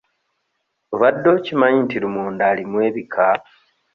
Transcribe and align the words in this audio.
Obadde 0.93 1.27
okimanyi 1.37 1.79
nti 1.85 1.97
lumonde 2.03 2.43
alimu 2.51 2.77
ebika? 2.87 3.27